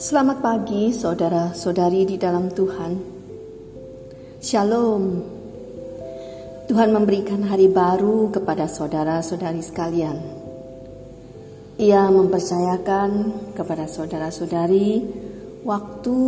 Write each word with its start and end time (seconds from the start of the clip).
Selamat 0.00 0.40
pagi 0.40 0.88
saudara-saudari 0.88 2.08
di 2.08 2.16
dalam 2.16 2.48
Tuhan. 2.48 2.96
Shalom. 4.40 5.20
Tuhan 6.64 6.96
memberikan 6.96 7.44
hari 7.44 7.68
baru 7.68 8.32
kepada 8.32 8.64
saudara-saudari 8.64 9.60
sekalian. 9.60 10.16
Ia 11.76 12.08
mempercayakan 12.08 13.32
kepada 13.52 13.84
saudara-saudari 13.84 15.04
waktu 15.60 16.18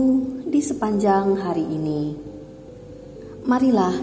di 0.44 0.60
sepanjang 0.60 1.40
hari 1.40 1.64
ini. 1.64 2.12
Marilah 3.48 3.96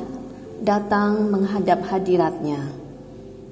datang 0.57 1.29
menghadap 1.29 1.85
hadiratnya 1.85 2.84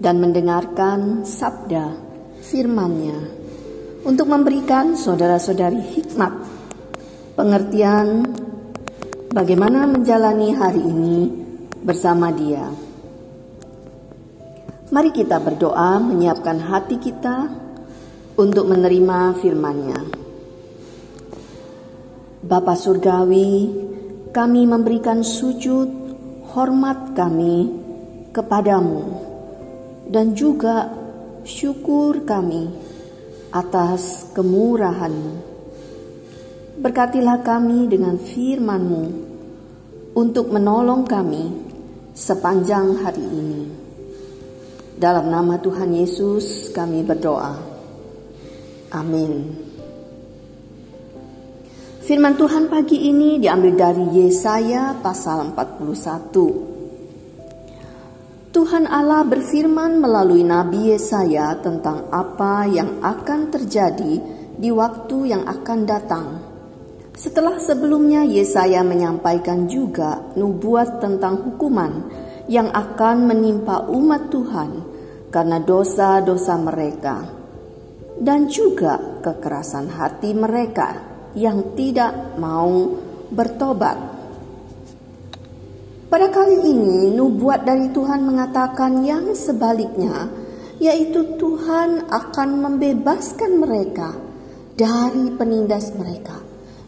dan 0.01 0.21
mendengarkan 0.21 1.25
sabda 1.25 1.93
firman-Nya 2.43 3.17
untuk 4.03 4.27
memberikan 4.27 4.99
saudara-saudari 4.99 5.79
hikmat, 5.79 6.33
pengertian 7.39 8.27
bagaimana 9.31 9.87
menjalani 9.87 10.51
hari 10.51 10.83
ini 10.83 11.19
bersama 11.83 12.29
Dia. 12.35 12.67
Mari 14.93 15.09
kita 15.09 15.41
berdoa 15.41 15.97
menyiapkan 16.03 16.59
hati 16.59 17.01
kita 17.01 17.49
untuk 18.37 18.69
menerima 18.69 19.39
firman-Nya. 19.39 19.99
Bapa 22.43 22.75
Surgawi, 22.75 23.71
kami 24.35 24.67
memberikan 24.67 25.23
sujud 25.23 25.87
hormat 26.51 27.15
kami 27.15 27.71
kepadamu 28.35 29.32
dan 30.07 30.35
juga 30.35 30.91
syukur 31.43 32.23
kami 32.23 32.67
atas 33.53 34.33
kemurahan. 34.33 35.13
Berkatilah 36.73 37.45
kami 37.45 37.85
dengan 37.85 38.17
firman-Mu 38.17 39.03
untuk 40.17 40.49
menolong 40.49 41.05
kami 41.05 41.53
sepanjang 42.17 42.97
hari 43.05 43.21
ini. 43.23 43.63
Dalam 44.97 45.29
nama 45.29 45.61
Tuhan 45.61 45.93
Yesus 45.93 46.73
kami 46.73 47.05
berdoa. 47.05 47.53
Amin. 48.93 49.53
Firman 52.03 52.35
Tuhan 52.35 52.67
pagi 52.67 53.09
ini 53.09 53.39
diambil 53.39 53.73
dari 53.79 54.05
Yesaya 54.21 54.97
pasal 54.99 55.55
41 55.55 56.72
Tuhan 58.53 58.85
Allah 58.85 59.25
berfirman 59.25 59.97
melalui 59.97 60.45
Nabi 60.45 60.93
Yesaya 60.93 61.57
tentang 61.57 62.05
apa 62.13 62.69
yang 62.69 63.01
akan 63.01 63.49
terjadi 63.49 64.21
di 64.53 64.69
waktu 64.69 65.33
yang 65.33 65.49
akan 65.49 65.79
datang. 65.89 66.27
Setelah 67.17 67.57
sebelumnya 67.57 68.21
Yesaya 68.21 68.85
menyampaikan 68.85 69.65
juga 69.65 70.21
nubuat 70.37 71.01
tentang 71.01 71.41
hukuman 71.41 72.13
yang 72.45 72.69
akan 72.69 73.25
menimpa 73.25 73.89
umat 73.89 74.29
Tuhan 74.29 74.71
karena 75.33 75.57
dosa-dosa 75.57 76.53
mereka 76.61 77.25
dan 78.21 78.53
juga 78.53 79.01
kekerasan 79.25 79.89
hati 79.89 80.29
mereka 80.37 81.01
yang 81.33 81.73
tidak 81.73 82.37
mau 82.37 83.01
bertobat. 83.33 84.22
Pada 86.13 86.29
kali 86.29 86.61
ini, 86.61 87.09
nubuat 87.09 87.65
dari 87.65 87.89
Tuhan 87.89 88.21
mengatakan 88.21 89.01
yang 89.01 89.33
sebaliknya, 89.33 90.29
yaitu 90.77 91.41
Tuhan 91.41 92.05
akan 92.05 92.49
membebaskan 92.61 93.57
mereka 93.57 94.13
dari 94.77 95.33
penindas 95.33 95.89
mereka, 95.97 96.37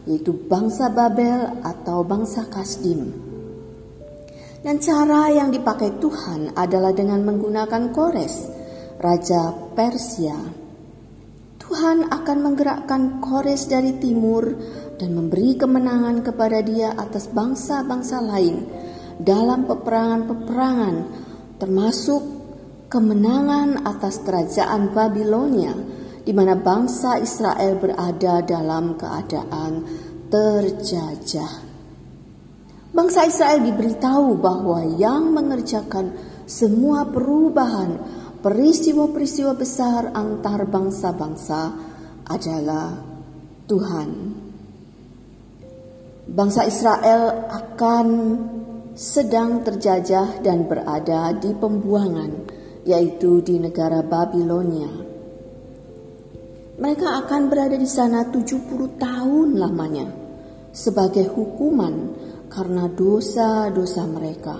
yaitu 0.06 0.30
bangsa 0.30 0.94
Babel 0.94 1.58
atau 1.58 2.06
bangsa 2.06 2.46
Kasdim. 2.46 3.10
Dan 4.62 4.78
cara 4.78 5.26
yang 5.34 5.50
dipakai 5.50 5.98
Tuhan 5.98 6.54
adalah 6.54 6.94
dengan 6.94 7.26
menggunakan 7.26 7.90
Kores, 7.90 8.46
raja 9.02 9.50
Persia. 9.74 10.38
Tuhan 11.58 12.14
akan 12.14 12.38
menggerakkan 12.46 13.18
Kores 13.18 13.66
dari 13.66 13.90
timur 13.98 14.54
dan 15.02 15.18
memberi 15.18 15.58
kemenangan 15.58 16.22
kepada 16.22 16.62
dia 16.62 16.94
atas 16.94 17.26
bangsa-bangsa 17.26 18.22
lain 18.22 18.85
dalam 19.20 19.64
peperangan-peperangan 19.64 20.96
termasuk 21.56 22.22
kemenangan 22.92 23.84
atas 23.84 24.20
kerajaan 24.22 24.92
Babilonia 24.92 25.72
di 26.26 26.34
mana 26.34 26.58
bangsa 26.58 27.22
Israel 27.22 27.78
berada 27.78 28.42
dalam 28.42 28.98
keadaan 28.98 29.72
terjajah. 30.26 31.52
Bangsa 32.90 33.28
Israel 33.28 33.60
diberitahu 33.62 34.40
bahwa 34.40 34.80
yang 34.96 35.30
mengerjakan 35.30 36.16
semua 36.48 37.04
perubahan 37.06 38.00
peristiwa-peristiwa 38.40 39.52
besar 39.54 40.14
antar 40.16 40.64
bangsa-bangsa 40.64 41.62
adalah 42.26 42.96
Tuhan. 43.66 44.08
Bangsa 46.26 46.66
Israel 46.66 47.46
akan 47.50 48.06
sedang 48.96 49.60
terjajah 49.60 50.40
dan 50.40 50.64
berada 50.64 51.36
di 51.36 51.52
pembuangan, 51.52 52.48
yaitu 52.88 53.44
di 53.44 53.60
negara 53.60 54.00
Babilonia. 54.00 54.88
Mereka 56.80 57.08
akan 57.24 57.52
berada 57.52 57.76
di 57.76 57.88
sana 57.88 58.24
70 58.24 58.96
tahun 58.96 59.60
lamanya 59.60 60.08
sebagai 60.72 61.28
hukuman 61.28 62.16
karena 62.48 62.88
dosa-dosa 62.88 64.08
mereka. 64.08 64.56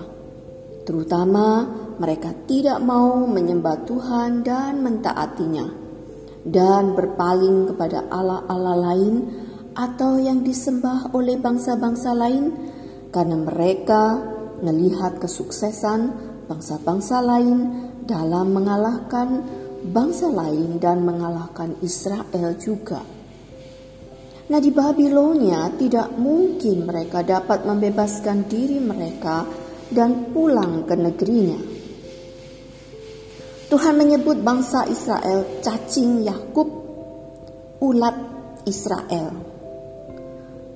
Terutama 0.85 1.65
mereka 1.97 2.29
tidak 2.45 2.77
mau 2.81 3.25
menyembah 3.25 3.89
Tuhan 3.89 4.45
dan 4.45 4.85
mentaatinya 4.85 5.65
dan 6.45 6.93
berpaling 6.93 7.73
kepada 7.73 8.05
Allah-Allah 8.09 8.77
lain 8.93 9.15
atau 9.73 10.17
yang 10.17 10.41
disembah 10.41 11.13
oleh 11.13 11.37
bangsa-bangsa 11.37 12.13
lain 12.17 12.76
karena 13.11 13.35
mereka 13.39 14.19
melihat 14.61 15.21
kesuksesan 15.21 15.99
bangsa-bangsa 16.47 17.21
lain 17.21 17.59
dalam 18.07 18.55
mengalahkan 18.55 19.43
bangsa 19.83 20.31
lain 20.31 20.79
dan 20.81 21.03
mengalahkan 21.03 21.77
Israel 21.83 22.55
juga. 22.57 23.03
Nah, 24.47 24.63
di 24.63 24.71
Babilonia 24.71 25.67
tidak 25.75 26.15
mungkin 26.15 26.87
mereka 26.87 27.19
dapat 27.19 27.67
membebaskan 27.67 28.47
diri 28.47 28.79
mereka 28.79 29.43
dan 29.91 30.31
pulang 30.31 30.87
ke 30.87 30.95
negerinya. 30.95 31.59
Tuhan 33.67 33.99
menyebut 33.99 34.39
bangsa 34.39 34.87
Israel 34.87 35.59
cacing 35.59 36.23
Yakub, 36.23 36.71
ulat 37.83 38.15
Israel 38.63 39.35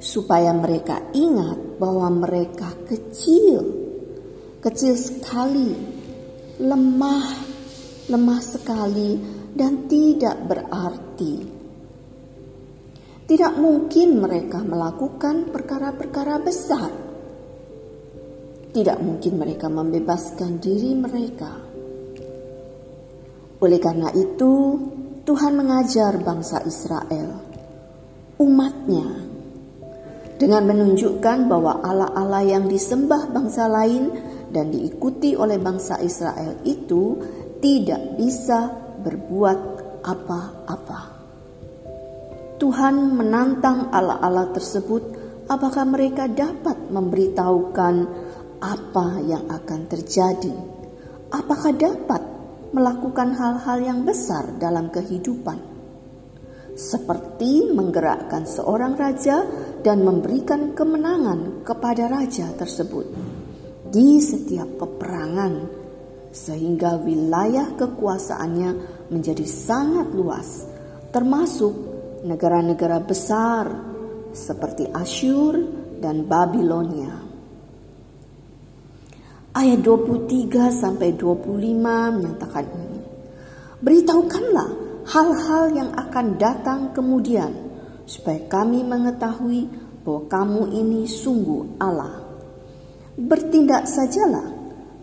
supaya 0.02 0.52
mereka 0.52 1.00
ingat 1.16 1.71
bahwa 1.82 2.14
mereka 2.14 2.70
kecil, 2.86 3.66
kecil 4.62 4.94
sekali, 4.94 5.74
lemah, 6.62 7.26
lemah 8.06 8.42
sekali, 8.46 9.18
dan 9.58 9.90
tidak 9.90 10.38
berarti. 10.46 11.36
Tidak 13.26 13.54
mungkin 13.58 14.22
mereka 14.22 14.62
melakukan 14.62 15.50
perkara-perkara 15.50 16.36
besar. 16.46 16.92
Tidak 18.72 18.98
mungkin 19.02 19.42
mereka 19.42 19.66
membebaskan 19.66 20.62
diri 20.62 20.94
mereka. 20.94 21.52
Oleh 23.62 23.80
karena 23.82 24.14
itu, 24.14 24.54
Tuhan 25.26 25.54
mengajar 25.54 26.18
bangsa 26.22 26.62
Israel, 26.66 27.30
umatnya, 28.42 29.31
dengan 30.42 30.66
menunjukkan 30.66 31.46
bahwa 31.46 31.86
Allah-Allah 31.86 32.42
yang 32.58 32.66
disembah 32.66 33.30
bangsa 33.30 33.70
lain 33.70 34.10
dan 34.50 34.74
diikuti 34.74 35.38
oleh 35.38 35.62
bangsa 35.62 36.02
Israel 36.02 36.58
itu 36.66 37.22
tidak 37.62 38.18
bisa 38.18 38.74
berbuat 39.06 39.60
apa-apa. 40.02 41.02
Tuhan 42.58 43.14
menantang 43.14 43.94
Allah-Allah 43.94 44.50
tersebut 44.50 45.04
apakah 45.46 45.86
mereka 45.86 46.26
dapat 46.26 46.90
memberitahukan 46.90 47.96
apa 48.66 49.08
yang 49.22 49.46
akan 49.46 49.82
terjadi. 49.86 50.58
Apakah 51.38 51.74
dapat 51.78 52.22
melakukan 52.74 53.38
hal-hal 53.38 53.78
yang 53.78 54.02
besar 54.02 54.58
dalam 54.58 54.90
kehidupan 54.90 55.72
seperti 56.76 57.72
menggerakkan 57.72 58.48
seorang 58.48 58.96
raja 58.96 59.44
dan 59.82 60.06
memberikan 60.06 60.78
kemenangan 60.78 61.66
kepada 61.66 62.06
raja 62.10 62.54
tersebut 62.54 63.06
di 63.92 64.22
setiap 64.24 64.80
peperangan 64.80 65.82
sehingga 66.32 66.96
wilayah 66.96 67.76
kekuasaannya 67.76 68.72
menjadi 69.12 69.44
sangat 69.44 70.16
luas, 70.16 70.64
termasuk 71.12 71.74
negara-negara 72.24 73.04
besar 73.04 73.68
seperti 74.32 74.88
Asyur 74.88 75.60
dan 76.00 76.24
Babilonia. 76.24 77.12
Ayat 79.52 79.84
23 79.84 80.72
sampai 80.72 81.12
25 81.20 82.16
menyatakan 82.16 82.66
ini. 82.72 83.00
Beritahukanlah 83.84 84.70
hal-hal 85.12 85.64
yang 85.76 85.92
akan 85.92 86.40
datang 86.40 86.96
kemudian 86.96 87.71
supaya 88.06 88.42
kami 88.50 88.84
mengetahui 88.86 89.68
bahwa 90.02 90.22
kamu 90.28 90.62
ini 90.78 91.06
sungguh 91.06 91.78
Allah. 91.78 92.22
Bertindak 93.18 93.86
sajalah 93.86 94.48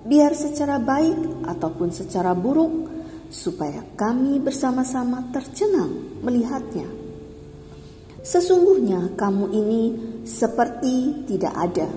biar 0.08 0.32
secara 0.32 0.80
baik 0.80 1.44
ataupun 1.44 1.92
secara 1.92 2.32
buruk, 2.32 2.88
supaya 3.28 3.84
kami 3.92 4.40
bersama-sama 4.40 5.28
tercengang 5.28 6.24
melihatnya. 6.24 6.88
Sesungguhnya 8.24 9.14
kamu 9.14 9.44
ini 9.52 9.82
seperti 10.24 11.28
tidak 11.28 11.54
ada, 11.54 11.88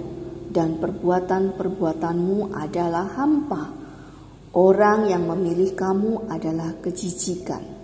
dan 0.51 0.77
perbuatan-perbuatanmu 0.77 2.51
adalah 2.51 3.07
hampa. 3.15 3.63
Orang 4.51 5.07
yang 5.07 5.31
memilih 5.31 5.71
kamu 5.71 6.27
adalah 6.27 6.75
kejijikan. 6.83 7.80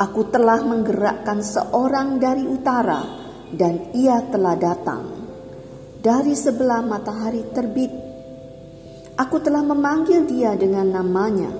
Aku 0.00 0.32
telah 0.32 0.64
menggerakkan 0.64 1.44
seorang 1.44 2.16
dari 2.16 2.48
utara, 2.48 3.04
dan 3.52 3.92
ia 3.92 4.24
telah 4.32 4.56
datang. 4.56 5.04
Dari 6.00 6.32
sebelah 6.32 6.80
matahari 6.80 7.44
terbit, 7.52 7.92
Aku 9.20 9.36
telah 9.44 9.60
memanggil 9.60 10.24
dia 10.24 10.56
dengan 10.56 10.96
namanya, 10.96 11.52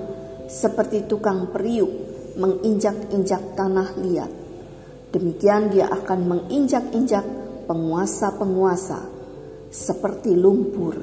seperti 0.49 1.05
tukang 1.05 1.53
periuk 1.53 1.93
menginjak-injak 2.33 3.53
tanah 3.53 4.01
liat. 4.01 4.31
Demikian 5.13 5.69
dia 5.69 5.85
akan 5.85 6.19
menginjak-injak 6.25 7.21
penguasa-penguasa 7.69 9.05
seperti 9.69 10.33
lumpur. 10.33 10.97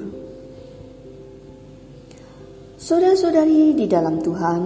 Saudara-saudari 2.75 3.79
di 3.79 3.87
dalam 3.87 4.19
Tuhan, 4.19 4.61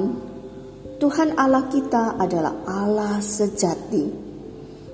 Tuhan 1.04 1.36
Allah 1.36 1.68
kita 1.68 2.16
adalah 2.16 2.64
Allah 2.64 3.20
sejati. 3.20 4.08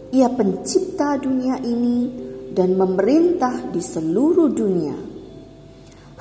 Ia 0.09 0.25
pencipta 0.33 1.21
dunia 1.21 1.61
ini 1.61 2.09
dan 2.49 2.73
memerintah 2.73 3.69
di 3.69 3.77
seluruh 3.77 4.49
dunia. 4.49 4.97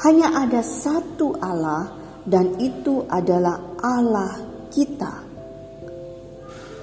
Hanya 0.05 0.45
ada 0.45 0.61
satu 0.61 1.41
Allah 1.41 1.89
dan 2.29 2.61
itu 2.61 3.09
adalah 3.09 3.81
Allah 3.81 4.37
kita. 4.69 5.25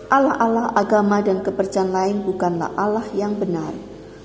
Allah-Allah 0.09 0.73
agama 0.73 1.21
dan 1.21 1.45
kepercayaan 1.45 1.93
lain 1.93 2.17
bukanlah 2.25 2.73
Allah 2.73 3.05
yang 3.13 3.37
benar. 3.37 3.77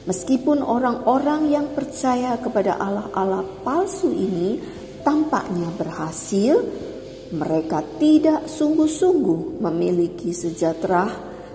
Meskipun 0.08 0.64
orang-orang 0.64 1.52
yang 1.52 1.68
percaya 1.76 2.40
kepada 2.40 2.80
Allah-Allah 2.80 3.44
palsu 3.60 4.08
ini 4.08 4.56
tampaknya 5.04 5.68
berhasil, 5.76 6.88
mereka 7.30 7.82
tidak 8.02 8.50
sungguh-sungguh 8.50 9.62
memiliki 9.62 10.34
sejahtera 10.34 11.06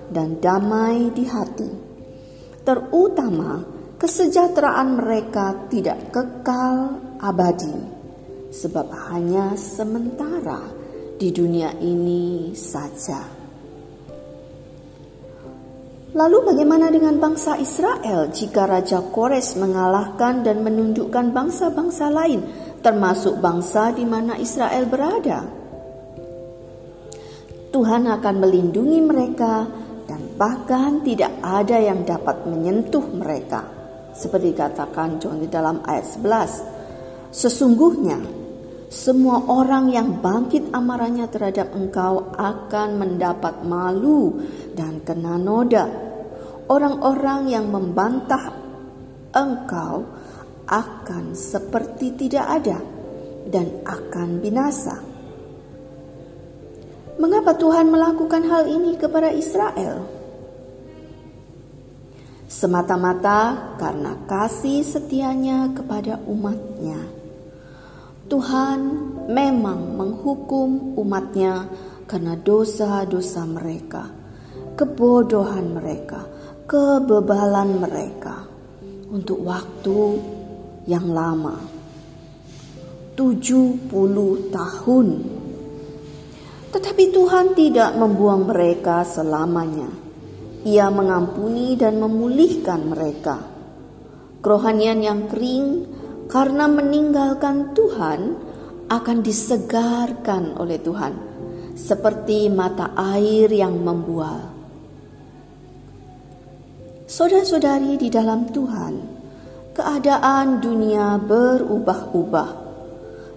dan 0.07 0.39
damai 0.39 1.12
di 1.12 1.27
hati. 1.27 1.69
Terutama 2.63 3.62
kesejahteraan 4.00 4.95
mereka 4.95 5.68
tidak 5.68 6.16
kekal 6.16 7.00
abadi, 7.19 7.75
sebab 8.56 8.88
hanya 9.12 9.54
sementara 9.60 10.63
di 11.19 11.30
dunia 11.31 11.75
ini 11.83 12.56
saja. 12.56 13.36
Lalu 16.16 16.48
bagaimana 16.48 16.88
dengan 16.88 17.19
bangsa 17.19 17.60
Israel 17.60 18.31
jika 18.31 18.63
Raja 18.63 19.04
Kores 19.04 19.60
mengalahkan 19.60 20.48
dan 20.48 20.63
menundukkan 20.63 21.36
bangsa-bangsa 21.36 22.07
lain, 22.07 22.39
termasuk 22.80 23.44
bangsa 23.44 23.92
di 23.92 24.07
mana 24.07 24.39
Israel 24.39 24.88
berada? 24.88 25.64
Tuhan 27.75 28.07
akan 28.07 28.36
melindungi 28.39 29.04
mereka 29.04 29.68
dan 30.07 30.31
bahkan 30.39 31.04
tidak 31.04 31.36
ada 31.44 31.75
yang 31.75 32.07
dapat 32.07 32.48
menyentuh 32.48 33.04
mereka 33.12 33.68
seperti 34.16 34.56
katakan 34.56 35.19
John 35.19 35.44
di 35.44 35.51
dalam 35.51 35.83
ayat 35.83 36.07
11. 36.07 37.36
Sesungguhnya 37.36 38.16
semua 38.88 39.44
orang 39.51 39.92
yang 39.92 40.24
bangkit 40.24 40.72
amarahnya 40.72 41.27
terhadap 41.27 41.75
engkau 41.75 42.31
akan 42.39 42.95
mendapat 42.95 43.68
malu 43.68 44.39
dan 44.71 45.04
kena 45.04 45.36
noda. 45.36 45.83
Orang-orang 46.71 47.51
yang 47.51 47.68
membantah 47.68 48.56
engkau 49.36 50.07
akan 50.63 51.36
seperti 51.36 52.16
tidak 52.16 52.63
ada 52.63 52.80
dan 53.51 53.83
akan 53.83 54.39
binasa. 54.39 55.14
Mengapa 57.15 57.56
Tuhan 57.56 57.88
melakukan 57.89 58.44
hal 58.47 58.67
ini 58.67 59.00
kepada 59.00 59.31
Israel? 59.31 60.15
semata-mata 62.56 63.75
karena 63.75 64.15
kasih 64.29 64.85
setianya 64.85 65.75
kepada 65.75 66.21
umatnya. 66.23 67.03
Tuhan 68.31 68.79
memang 69.29 70.00
menghukum 70.00 70.95
umatnya 70.97 71.67
karena 72.07 72.39
dosa-dosa 72.39 73.44
mereka, 73.44 74.07
kebodohan 74.79 75.77
mereka, 75.77 76.25
kebebalan 76.63 77.75
mereka 77.75 78.47
untuk 79.11 79.44
waktu 79.44 80.00
yang 80.88 81.11
lama. 81.11 81.59
70 83.19 83.91
tahun. 84.51 85.07
Tetapi 86.75 87.16
Tuhan 87.16 87.56
tidak 87.56 87.95
membuang 87.95 88.51
mereka 88.51 89.07
selamanya 89.07 90.06
ia 90.66 90.89
mengampuni 90.89 91.77
dan 91.77 92.01
memulihkan 92.01 92.89
mereka. 92.89 93.38
Kerohanian 94.42 95.00
yang 95.00 95.30
kering 95.30 95.86
karena 96.25 96.66
meninggalkan 96.66 97.77
Tuhan 97.77 98.19
akan 98.89 99.18
disegarkan 99.22 100.57
oleh 100.57 100.81
Tuhan, 100.81 101.13
seperti 101.77 102.50
mata 102.50 102.97
air 102.97 103.45
yang 103.54 103.78
membual. 103.78 104.57
Saudara-saudari 107.06 108.02
di 108.02 108.09
dalam 108.09 108.49
Tuhan, 108.49 108.94
keadaan 109.78 110.57
dunia 110.57 111.21
berubah-ubah. 111.21 112.66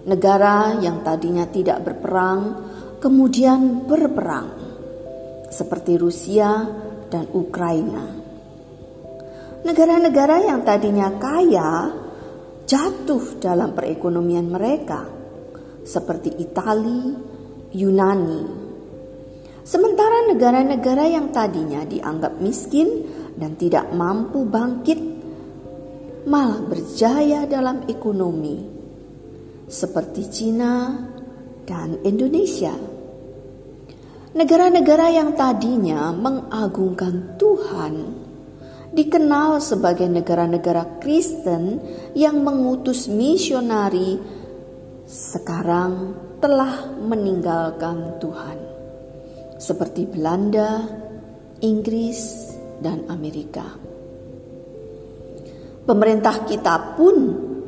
Negara 0.09 0.81
yang 0.81 1.05
tadinya 1.05 1.45
tidak 1.45 1.85
berperang 1.85 2.68
kemudian 2.99 3.87
berperang, 3.87 4.51
seperti 5.49 5.95
Rusia 5.95 6.67
dan 7.07 7.25
Ukraina. 7.31 8.05
Negara-negara 9.59 10.45
yang 10.45 10.63
tadinya 10.63 11.11
kaya 11.19 11.91
jatuh 12.69 13.41
dalam 13.41 13.73
perekonomian 13.73 14.47
mereka, 14.47 15.07
seperti 15.83 16.37
Italia, 16.37 17.17
Yunani. 17.73 18.43
Sementara 19.65 20.29
negara-negara 20.29 21.05
yang 21.09 21.33
tadinya 21.33 21.83
dianggap 21.85 22.39
miskin 22.41 23.05
dan 23.35 23.57
tidak 23.57 23.89
mampu 23.93 24.45
bangkit, 24.45 24.99
malah 26.29 26.61
berjaya 26.61 27.45
dalam 27.49 27.85
ekonomi, 27.89 28.65
seperti 29.69 30.21
Cina 30.29 31.08
dan 31.69 32.01
Indonesia. 32.01 32.73
Negara-negara 34.33 35.13
yang 35.13 35.37
tadinya 35.37 36.09
mengagungkan 36.09 37.37
Tuhan 37.37 37.93
dikenal 38.89 39.61
sebagai 39.61 40.09
negara-negara 40.09 40.97
Kristen 40.97 41.77
yang 42.17 42.41
mengutus 42.41 43.05
misionari 43.05 44.17
sekarang 45.05 46.17
telah 46.41 46.89
meninggalkan 46.97 48.17
Tuhan. 48.17 48.57
Seperti 49.59 50.09
Belanda, 50.09 50.87
Inggris, 51.61 52.53
dan 52.79 53.05
Amerika. 53.11 53.65
Pemerintah 55.83 56.45
kita 56.45 56.95
pun 56.95 57.15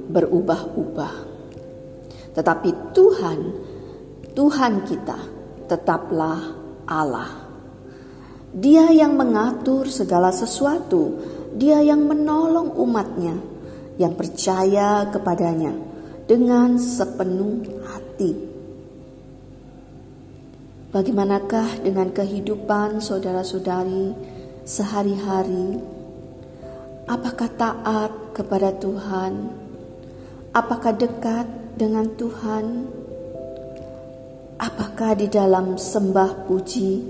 berubah-ubah. 0.08 1.16
Tetapi 2.32 2.70
Tuhan, 2.96 3.40
Tuhan 4.32 4.88
kita 4.88 5.20
tetaplah 5.68 6.40
Allah. 6.88 7.32
Dia 8.52 8.92
yang 8.92 9.16
mengatur 9.16 9.88
segala 9.88 10.32
sesuatu, 10.32 11.20
dia 11.56 11.80
yang 11.84 12.04
menolong 12.04 12.76
umatnya 12.76 13.36
yang 14.00 14.16
percaya 14.16 15.08
kepadanya 15.12 15.72
dengan 16.28 16.80
sepenuh 16.80 17.64
hati. 17.88 18.32
Bagaimanakah 20.92 21.84
dengan 21.84 22.12
kehidupan 22.12 23.00
saudara-saudari 23.00 24.12
sehari-hari? 24.68 25.80
Apakah 27.08 27.48
taat 27.56 28.12
kepada 28.36 28.76
Tuhan? 28.76 29.52
Apakah 30.52 30.92
dekat 30.96 31.48
dengan 31.80 32.12
Tuhan? 32.20 32.92
Apakah 34.62 35.18
di 35.18 35.26
dalam 35.26 35.74
sembah 35.74 36.46
puji, 36.46 37.02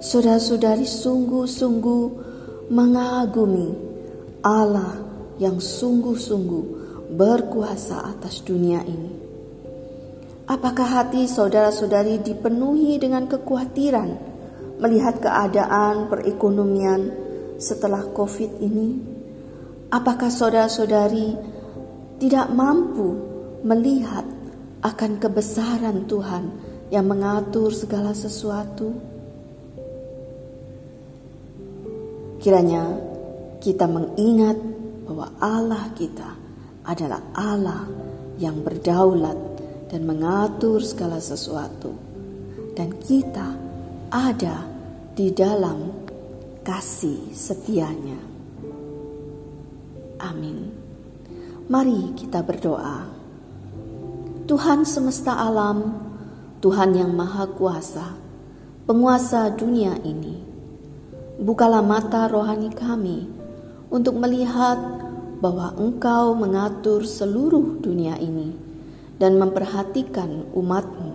saudara-saudari 0.00 0.88
sungguh-sungguh 0.88 2.04
mengagumi 2.72 3.76
Allah 4.40 5.04
yang 5.36 5.60
sungguh-sungguh 5.60 6.64
berkuasa 7.12 8.08
atas 8.08 8.40
dunia 8.40 8.80
ini? 8.88 9.12
Apakah 10.48 11.04
hati 11.04 11.28
saudara-saudari 11.28 12.24
dipenuhi 12.24 12.96
dengan 12.96 13.28
kekhawatiran 13.28 14.08
melihat 14.80 15.20
keadaan 15.20 16.08
perekonomian 16.08 17.12
setelah 17.60 18.00
COVID 18.16 18.64
ini? 18.64 18.96
Apakah 19.92 20.32
saudara-saudari 20.32 21.36
tidak 22.16 22.48
mampu 22.48 23.12
melihat 23.60 24.24
akan 24.80 25.20
kebesaran 25.20 26.08
Tuhan 26.08 26.72
yang 26.92 27.06
mengatur 27.08 27.72
segala 27.72 28.12
sesuatu? 28.12 28.92
Kiranya 32.40 33.00
kita 33.64 33.88
mengingat 33.88 34.60
bahwa 35.08 35.32
Allah 35.40 35.88
kita 35.96 36.36
adalah 36.84 37.20
Allah 37.32 37.88
yang 38.36 38.60
berdaulat 38.60 39.36
dan 39.88 40.04
mengatur 40.04 40.84
segala 40.84 41.22
sesuatu, 41.22 41.96
dan 42.76 42.92
kita 43.00 43.56
ada 44.12 44.68
di 45.16 45.32
dalam 45.32 45.88
kasih 46.60 47.32
setianya. 47.32 48.20
Amin. 50.24 50.68
Mari 51.64 52.12
kita 52.12 52.44
berdoa. 52.44 53.08
Tuhan 54.44 54.84
semesta 54.84 55.40
alam, 55.40 55.96
Tuhan 56.64 56.96
yang 56.96 57.12
Maha 57.12 57.44
Kuasa, 57.44 58.16
penguasa 58.88 59.52
dunia 59.52 60.00
ini, 60.00 60.40
bukalah 61.36 61.84
mata 61.84 62.24
rohani 62.24 62.72
kami 62.72 63.28
untuk 63.92 64.16
melihat 64.16 64.80
bahwa 65.44 65.76
Engkau 65.76 66.32
mengatur 66.32 67.04
seluruh 67.04 67.84
dunia 67.84 68.16
ini 68.16 68.56
dan 69.20 69.36
memperhatikan 69.36 70.56
umatmu. 70.56 71.12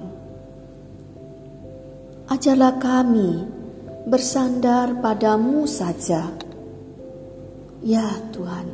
Ajarlah 2.30 2.78
kami 2.78 3.42
bersandar 4.06 5.02
padamu 5.02 5.66
saja. 5.66 6.30
Ya 7.82 8.06
Tuhan, 8.38 8.70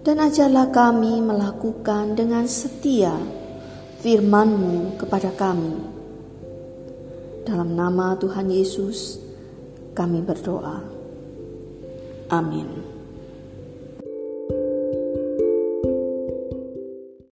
dan 0.00 0.16
ajarlah 0.16 0.72
kami 0.72 1.20
melakukan 1.20 2.16
dengan 2.16 2.48
setia 2.48 3.41
firman-Mu 4.02 4.98
kepada 4.98 5.30
kami. 5.30 5.78
Dalam 7.46 7.78
nama 7.78 8.18
Tuhan 8.18 8.50
Yesus, 8.50 9.22
kami 9.94 10.18
berdoa. 10.26 10.82
Amin. 12.34 12.91